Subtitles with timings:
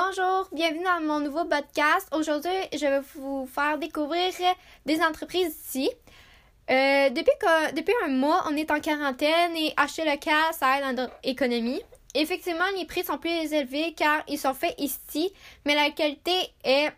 [0.00, 2.06] Bonjour, bienvenue dans mon nouveau podcast.
[2.12, 4.32] Aujourd'hui, je vais vous faire découvrir
[4.86, 5.90] des entreprises ici.
[6.70, 11.80] Euh, depuis, un mois, on est en quarantaine et acheter local, ça aide notre économie.
[12.14, 15.32] Effectivement, les prix sont plus élevés car ils sont faits ici,
[15.66, 16.92] mais la qualité est,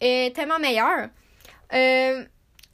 [0.00, 1.10] est tellement meilleure.
[1.74, 2.24] Euh,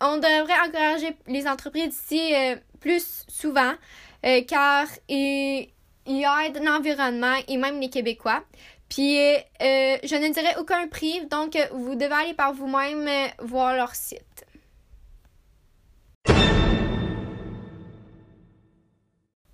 [0.01, 3.73] on devrait encourager les entreprises ici euh, plus souvent
[4.47, 5.69] car ils,
[6.07, 8.45] ils aident l'environnement et même les Québécois.
[8.89, 13.75] Puis, euh, je ne dirai aucun prix, donc vous devez aller par vous-même euh, voir
[13.75, 14.47] leur site.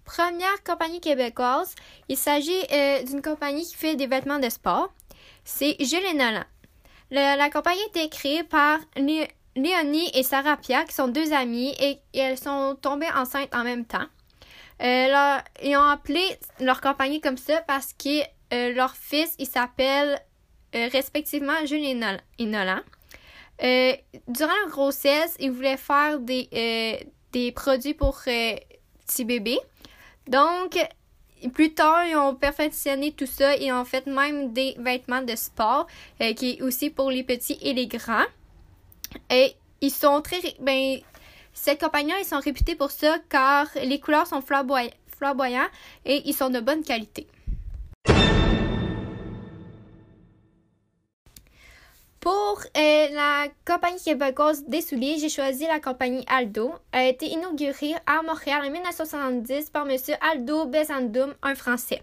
[0.04, 1.74] Première compagnie québécoise,
[2.08, 4.92] il s'agit euh, d'une compagnie qui fait des vêtements de sport.
[5.44, 6.44] C'est Gilles Nolan.
[7.10, 11.98] la compagnie a été créée par Léonie et Sarah Pia, qui sont deux amies et,
[12.16, 14.06] elles sont tombées enceintes en même temps.
[14.80, 16.22] ils ont appelé
[16.60, 18.22] leur compagnie comme ça parce que
[18.52, 20.20] euh, leur fils, il s'appelle
[20.74, 21.94] euh, respectivement Jules et,
[22.44, 22.80] Nolan.
[23.62, 23.92] Euh,
[24.28, 29.60] durant leur grossesse, ils voulaient faire des, des produits pour petits bébés.
[30.26, 30.76] Donc,
[31.52, 35.86] plus tard, ils ont perfectionné tout ça et ont fait même des vêtements de sport
[36.36, 38.26] qui est aussi pour les petits et les grands.
[39.30, 40.38] Et ils sont très.
[40.60, 40.98] Ben,
[41.52, 45.70] cette compagnie ils sont réputés pour ça car les couleurs sont flamboyantes
[46.04, 47.28] et ils sont de bonne qualité.
[52.24, 56.72] Pour euh, la compagnie québécoise des souliers, j'ai choisi la compagnie Aldo.
[56.90, 59.98] Elle a été inaugurée à Montréal en 1970 par M.
[60.22, 62.00] Aldo Bezandoum, un Français.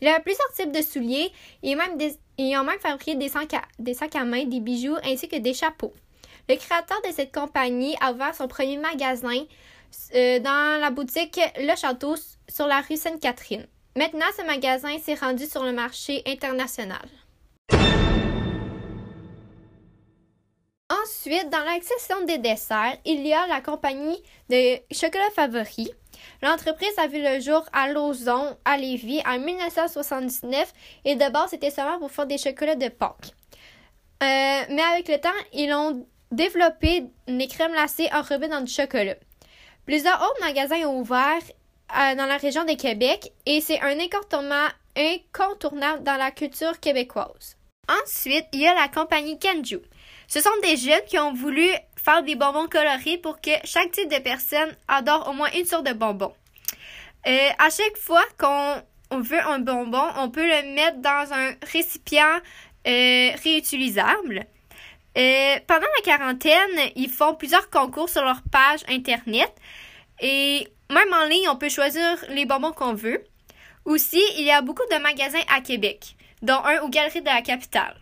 [0.00, 1.32] Il a plusieurs types de souliers
[1.64, 5.34] et même même fabriqué des sacs, à, des sacs à main, des bijoux ainsi que
[5.34, 5.92] des chapeaux.
[6.48, 9.44] Le créateur de cette compagnie a ouvert son premier magasin
[10.14, 12.14] euh, dans la boutique Le Château
[12.48, 13.66] sur la rue Sainte-Catherine.
[13.96, 17.08] Maintenant, ce magasin s'est rendu sur le marché international.
[21.28, 24.16] Ensuite, dans la section des desserts, il y a la compagnie
[24.48, 25.90] de chocolat favori.
[26.40, 30.72] L'entreprise a vu le jour à Lauson, à Lévis, en 1979
[31.04, 33.34] et de base, c'était seulement pour faire des chocolats de Pâques.
[34.22, 39.16] Euh, mais avec le temps, ils ont développé des crèmes glacées enrobées dans du chocolat.
[39.84, 41.42] Plusieurs autres magasins ont ouvert
[41.94, 47.58] euh, dans la région de Québec et c'est un incontournable dans la culture québécoise.
[48.02, 49.80] Ensuite, il y a la compagnie Kenju.
[50.28, 51.66] Ce sont des jeunes qui ont voulu
[51.96, 55.86] faire des bonbons colorés pour que chaque type de personne adore au moins une sorte
[55.86, 56.34] de bonbon.
[57.26, 62.40] Euh, à chaque fois qu'on veut un bonbon, on peut le mettre dans un récipient
[62.86, 64.44] euh, réutilisable.
[65.16, 69.52] Euh, pendant la quarantaine, ils font plusieurs concours sur leur page Internet.
[70.20, 73.24] Et même en ligne, on peut choisir les bonbons qu'on veut.
[73.86, 77.40] Aussi, il y a beaucoup de magasins à Québec, dont un aux Galeries de la
[77.40, 77.96] Capitale.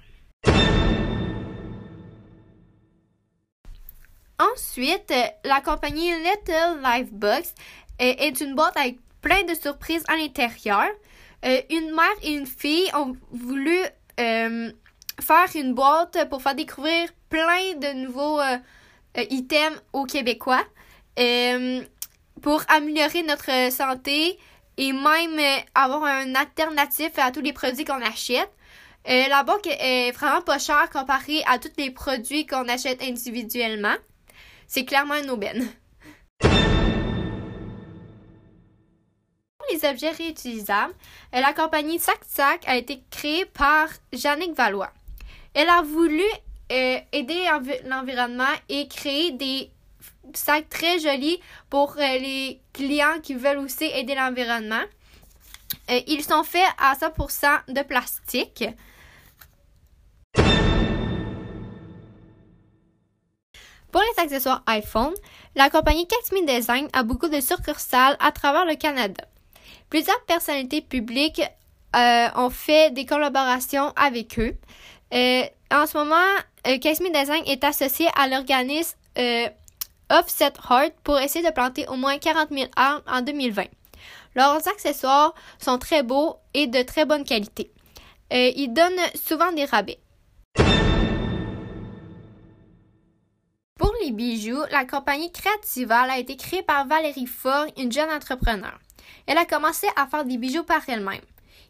[4.38, 5.12] Ensuite,
[5.44, 7.54] la compagnie Little Life Box
[7.98, 10.86] est une boîte avec plein de surprises à l'intérieur.
[11.44, 13.78] Euh, une mère et une fille ont voulu
[14.20, 14.72] euh,
[15.20, 18.58] faire une boîte pour faire découvrir plein de nouveaux euh,
[19.30, 20.62] items aux Québécois
[22.42, 24.38] pour améliorer notre santé
[24.76, 25.41] et même
[25.74, 28.50] avoir un alternatif à tous les produits qu'on achète.
[29.06, 33.97] la boîte est vraiment pas chère comparée à tous les produits qu'on achète individuellement.
[34.66, 35.69] C'est clairement une aubaine.
[39.59, 40.94] Pour les objets réutilisables,
[41.32, 44.93] la compagnie Sac Sac a été créée par Jannick Valois.
[45.54, 46.22] Elle a voulu
[46.72, 47.44] euh, aider
[47.87, 49.71] l'environnement et créer des
[50.34, 51.41] sacs très jolis
[51.71, 54.83] pour euh, les clients qui veulent aussi aider l'environnement.
[55.91, 58.65] Euh, ils sont faits à 100% de plastique.
[64.19, 65.15] Accessoires iPhone,
[65.54, 69.25] la compagnie Catmi Design a beaucoup de succursales à travers le Canada.
[69.91, 71.43] Plusieurs personnalités publiques
[71.94, 74.56] euh, ont fait des collaborations avec eux.
[75.15, 76.16] Euh, en ce moment,
[76.66, 79.48] euh, Design est associé à l'organisme euh,
[80.10, 83.65] Offset Heart pour essayer de planter au moins 40 000 arbres en 2020.
[84.34, 87.71] Leurs accessoires sont très beaux et de très bonne qualité.
[88.30, 89.98] ils donnent souvent des rabais.
[94.01, 98.78] Les bijoux, la compagnie Creatival a été créée par Valérie Ford, une jeune entrepreneur.
[99.27, 101.21] Elle a commencé à faire des bijoux par elle-même.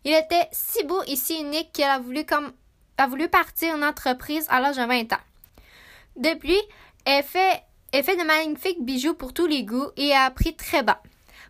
[0.04, 4.76] Il était si beau et si unique qu'elle a voulu, partir en entreprise à l'âge
[4.76, 5.24] de 20 ans.
[6.16, 6.60] Depuis,
[7.04, 7.62] elle fait,
[7.92, 11.02] elle fait de magnifiques bijoux pour tous les goûts et a pris très bas.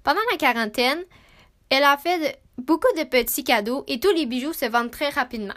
[0.05, 1.03] Pendant la quarantaine,
[1.71, 5.55] elle a fait beaucoup de petits cadeaux et tous les bijoux se vendent très rapidement.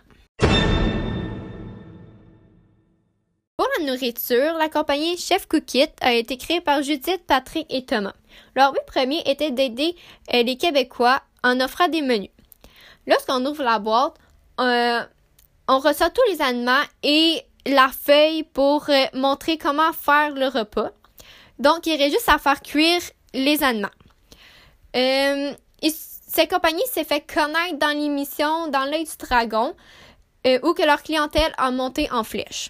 [3.77, 8.13] La nourriture, la compagnie Chef Cookit a été créée par Judith, Patrick et Thomas.
[8.55, 9.95] Leur but premier était d'aider
[10.33, 12.29] euh, les Québécois en offrant des menus.
[13.07, 14.15] Lorsqu'on ouvre la boîte,
[14.59, 15.01] euh,
[15.67, 20.91] on reçoit tous les aliments et la feuille pour euh, montrer comment faire le repas.
[21.59, 23.01] Donc, il reste juste à faire cuire
[23.33, 23.89] les aliments.
[26.31, 29.75] Cette compagnie s'est fait connaître dans l'émission Dans l'œil du dragon,
[30.45, 32.69] euh, où que leur clientèle a monté en flèche.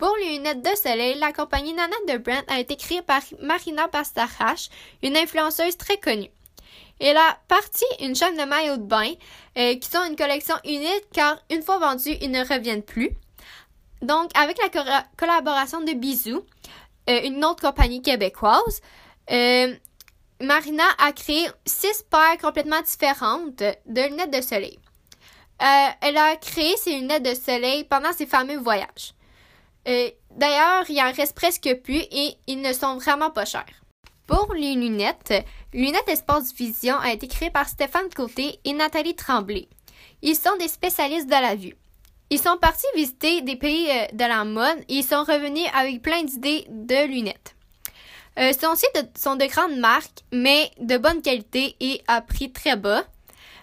[0.00, 3.86] Pour les lunettes de soleil, la compagnie Nana de Brent a été créée par Marina
[3.86, 4.70] Bastarache,
[5.02, 6.30] une influenceuse très connue.
[6.98, 9.12] Elle a parti une chaîne de maillots de bain
[9.58, 13.10] euh, qui sont une collection unique car une fois vendus, ils ne reviennent plus.
[14.00, 16.46] Donc, avec la collaboration de Bisou,
[17.10, 18.80] euh, une autre compagnie québécoise,
[19.30, 19.74] euh,
[20.40, 24.78] Marina a créé six paires complètement différentes de lunettes de soleil.
[25.58, 29.12] elle a créé ces lunettes de soleil pendant ses fameux voyages.
[29.84, 33.64] D'ailleurs, il en reste presque plus et ils ne sont vraiment pas chers.
[34.26, 35.34] Pour les lunettes,
[35.72, 39.68] Lunettes Espace Vision a été créé par Stéphane Côté et Nathalie Tremblay.
[40.22, 41.76] Ils sont des spécialistes de la vue.
[42.30, 46.00] Ils sont partis visiter des pays euh, de la mode et ils sont revenus avec
[46.00, 47.56] plein d'idées de lunettes.
[48.38, 52.20] Euh, ce sont aussi de, sont de grandes marques, mais de bonne qualité et à
[52.20, 53.02] prix très bas.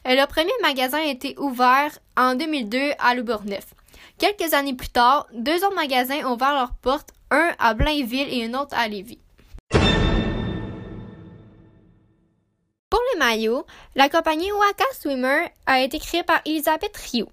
[0.06, 3.74] Euh, le premier magasin a été ouvert en 2002 à Loubourneuf.
[4.18, 8.46] Quelques années plus tard, deux autres magasins ont ouvert leurs portes, un à Blainville et
[8.46, 9.20] un autre à Lévis.
[12.90, 13.66] Pour les maillots,
[13.96, 17.28] la compagnie Waka Swimmer a été créée par Elisabeth Rio.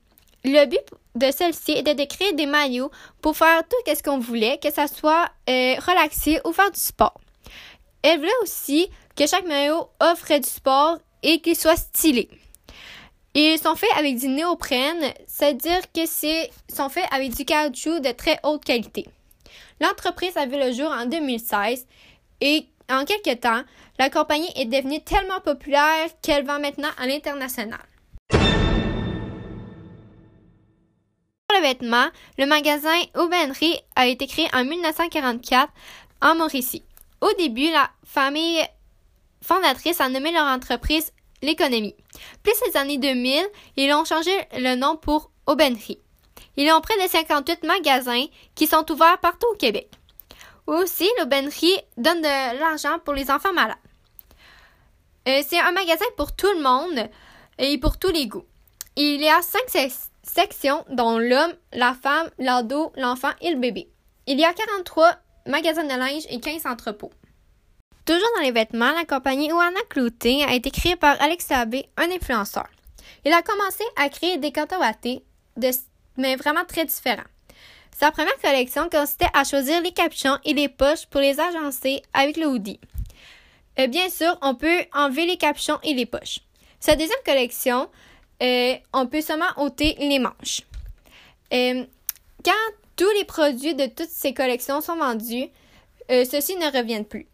[0.44, 0.82] Le but
[1.14, 2.90] de celle-ci était de créer des maillots
[3.22, 7.18] pour faire tout ce qu'on voulait, que ça soit euh, relaxé ou faire du sport.
[8.02, 12.28] Elle voulait aussi que chaque maillot offre du sport et qu'il soit stylé.
[13.36, 18.12] Ils sont faits avec du néoprène, c'est-à-dire que c'est sont faits avec du caoutchouc de
[18.12, 19.06] très haute qualité.
[19.80, 21.84] L'entreprise a vu le jour en 2016
[22.40, 23.62] et en quelques temps,
[23.98, 27.80] la compagnie est devenue tellement populaire qu'elle vend maintenant à l'international.
[31.48, 32.06] Pour le vêtement,
[32.38, 35.72] le magasin Aubainerie a été créé en 1944
[36.22, 36.84] en Mauricie.
[37.20, 38.62] Au début, la famille
[39.42, 41.10] fondatrice a nommé leur entreprise
[41.44, 41.94] l'économie.
[42.42, 43.46] Plus les années 2000,
[43.76, 46.00] ils ont changé le nom pour Aubainerie.
[46.56, 49.90] Ils ont près de 58 magasins qui sont ouverts partout au Québec.
[50.66, 53.76] Aussi, l'aubainerie donne de l'argent pour les enfants malades.
[55.28, 57.08] Euh, c'est un magasin pour tout le monde
[57.58, 58.44] et pour tous les goûts.
[58.96, 59.90] Il y a cinq
[60.22, 63.88] sections, dont l'homme, la femme, l'ado, l'enfant et le bébé.
[64.26, 67.10] Il y a 43 magasins de linge et 15 entrepôts.
[68.04, 72.10] Toujours dans les vêtements, la compagnie Oana Clothing a été créée par Alex Abbé, un
[72.10, 72.66] influenceur.
[73.24, 75.22] Il a commencé à créer des cotowatés,
[75.56, 75.70] de,
[76.18, 77.22] mais vraiment très différents.
[77.96, 82.36] Sa première collection consistait à choisir les capuchons et les poches pour les agencer avec
[82.36, 82.78] le hoodie.
[83.78, 86.40] Euh, bien sûr, on peut enlever les capuchons et les poches.
[86.80, 87.88] Sa deuxième collection,
[88.42, 90.60] euh, on peut seulement ôter les manches.
[91.54, 91.86] Euh,
[92.44, 92.52] quand
[92.96, 95.46] tous les produits de toutes ces collections sont vendus,
[96.10, 97.26] ceux-ci ne reviennent plus.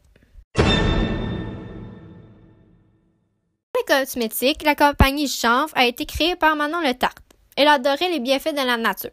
[3.80, 7.18] Pour les cosmétiques, la compagnie Chanvre a été créée par Manon Le Tarte.
[7.56, 9.10] Elle adorait les bienfaits de la nature.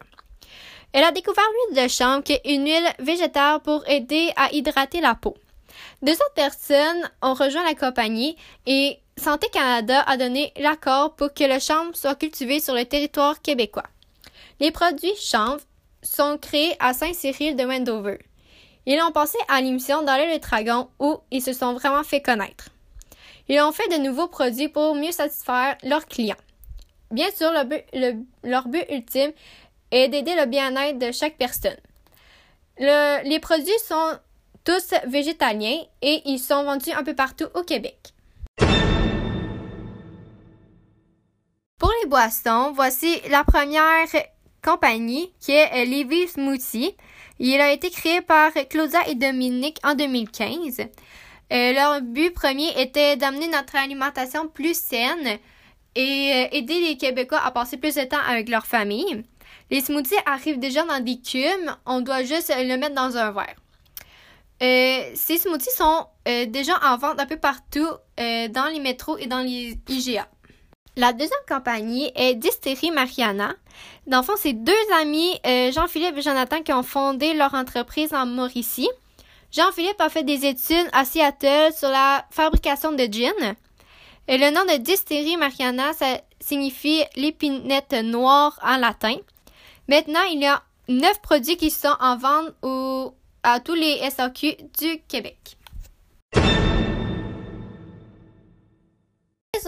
[0.93, 5.01] Elle a découvert l'huile de chanvre, qui est une huile végétale pour aider à hydrater
[5.01, 5.35] la peau.
[6.01, 11.43] Deux autres personnes ont rejoint la compagnie et Santé Canada a donné l'accord pour que
[11.43, 13.87] le chanvre soit cultivé sur le territoire québécois.
[14.59, 15.61] Les produits chanvre
[16.03, 18.19] sont créés à Saint-Cyril de Wendover.
[18.89, 22.69] Ils ont passé à l'émission dans le Dragon où ils se sont vraiment fait connaître.
[23.49, 26.37] Ils ont fait de nouveaux produits pour mieux satisfaire leurs clients.
[27.11, 29.33] Bien sûr, leur but ultime
[29.91, 31.75] et d'aider le bien-être de chaque personne.
[32.79, 34.19] les produits sont
[34.63, 38.13] tous végétaliens et ils sont vendus un peu partout au Québec.
[41.77, 44.07] Pour les boissons, voici la première
[44.63, 46.95] compagnie qui est Levy Smoothie.
[47.39, 50.81] Il a été créé par Claudia et Dominique en 2015.
[51.53, 55.39] Euh, leur but premier était d'amener notre alimentation plus saine
[55.95, 59.23] et euh, aider les Québécois à passer plus de temps avec leur famille.
[59.69, 63.55] Les smoothies arrivent déjà dans des cubes, on doit juste le mettre dans un verre.
[64.63, 67.87] Euh, ces smoothies sont euh, déjà en vente un peu partout
[68.19, 70.27] euh, dans les métros et dans les IGA.
[70.97, 73.53] La deuxième compagnie est Distillerie Mariana.
[74.07, 78.25] Dans le fond, c'est deux amis, Jean-Philippe et Jonathan, qui ont fondé leur entreprise en
[78.25, 78.89] Mauricie.
[79.51, 83.55] Jean-Philippe a fait des études à Seattle sur la fabrication de gin.
[84.27, 89.17] Et le nom de Distillerie Mariana, ça signifie l'épinette noire en latin.
[89.87, 93.13] Maintenant, il y a neuf produits qui sont en vente au,
[93.43, 95.56] à tous les SAQ du Québec.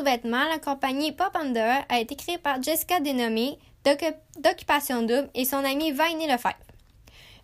[0.03, 5.91] La compagnie Pop Under a été créée par Jessica dénommée d'Occupation Double et son amie
[5.91, 6.55] Vaini Lefebvre.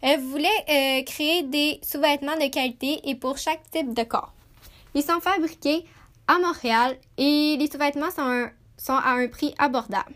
[0.02, 4.34] Elle voulait euh, créer des sous-vêtements de qualité et pour chaque type de corps.
[4.94, 5.86] Ils sont fabriqués
[6.28, 10.14] à Montréal et les sous-vêtements sont, sont à un prix abordable.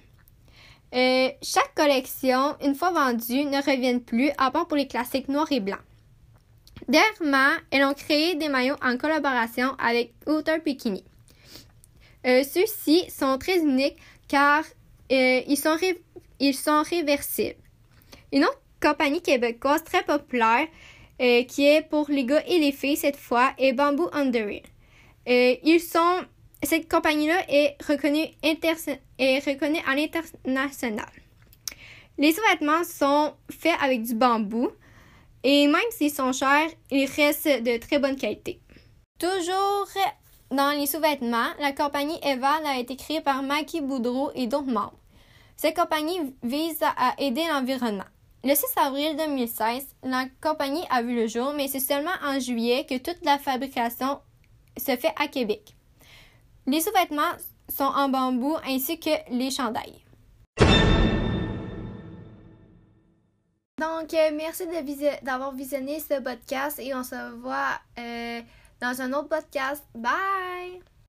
[0.95, 5.51] Euh, chaque collection, une fois vendue, ne revient plus, à part pour les classiques noirs
[5.51, 5.79] et blancs.
[6.87, 11.03] Dernièrement, elles ont créé des maillots en collaboration avec Outer Bikini.
[12.25, 13.97] Euh, Ceux-ci sont très uniques
[14.27, 14.63] car
[15.11, 15.77] euh, ils, sont
[16.39, 17.59] ils sont réversibles.
[18.31, 20.67] Une autre compagnie québécoise très populaire
[21.21, 24.61] euh, qui est pour les gars et les filles cette fois est Bamboo Under
[25.27, 26.21] euh, ils sont
[26.63, 31.09] cette compagnie-là est reconnue, est reconnue à l'international.
[32.17, 34.69] Les sous-vêtements sont faits avec du bambou
[35.43, 38.59] et même s'ils sont chers, ils restent de très bonne qualité.
[39.19, 39.87] Toujours
[40.51, 44.99] dans les sous-vêtements, la compagnie Eval a été créée par Mikey Boudreau et d'autres membres.
[45.55, 48.05] Cette compagnie vise à aider l'environnement.
[48.43, 52.85] Le 6 avril 2016, la compagnie a vu le jour, mais c'est seulement en juillet
[52.89, 54.21] que toute la fabrication
[54.77, 55.75] se fait à Québec.
[56.65, 57.35] Les sous-vêtements
[57.67, 60.01] sont en bambou ainsi que les chandails.
[63.79, 64.63] Donc, euh, merci
[65.21, 68.41] d'avoir visionné ce podcast et on se voit euh,
[68.81, 69.83] dans un autre podcast.
[69.95, 70.81] Bye!